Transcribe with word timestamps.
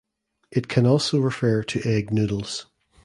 It 0.49 0.67
can 0.67 0.87
also 0.87 1.19
refer 1.19 1.61
to 1.61 1.79
egg 1.87 2.11
noodles. 2.11 2.65